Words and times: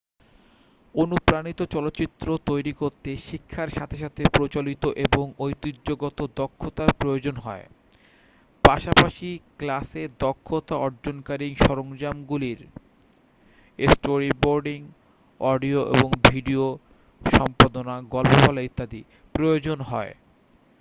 অনুপ্রাণিত 0.95 1.59
চলচ্চিত্র 1.65 2.27
তৈরি 2.45 2.73
করতে 2.73 3.09
শিক্ষার 3.27 3.69
সাথে 3.69 3.97
সাথে 3.97 4.21
প্রচলিত 4.33 4.83
এবং 4.97 5.25
ঐতিহ্যগত 5.39 6.19
দক্ষতার 6.35 6.91
প্রয়োজন 6.93 7.35
হয় 7.37 7.65
পাশাপাশি 8.63 9.29
ক্লাসে 9.59 10.03
দক্ষতা 10.19 10.75
অর্জনকারী 10.77 11.47
সরঞ্জামগুলির 11.57 12.59
স্টোরিবোর্ডিং 13.79 14.79
অডিও 15.41 15.81
এবং 15.93 16.09
ভিডিও 16.29 16.63
সম্পাদনা 17.21 17.95
গল্প 18.11 18.33
বলা 18.45 18.61
ইত্যাদি 18.61 19.01
প্রয়োজন 19.35 19.77
হয় 19.81 20.13